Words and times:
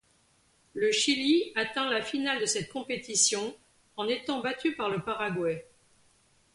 Le 0.73 0.91
Chili 0.91 1.51
atteint 1.53 1.87
la 1.87 2.01
finale 2.01 2.41
de 2.41 2.47
cette 2.47 2.71
compétition, 2.73 3.55
en 3.97 4.07
étant 4.07 4.41
battu 4.41 4.75
par 4.75 4.89
le 4.89 5.03
Paraguay. 5.03 5.67